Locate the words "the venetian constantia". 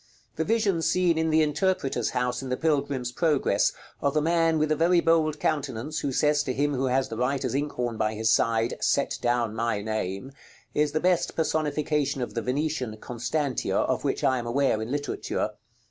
12.33-13.75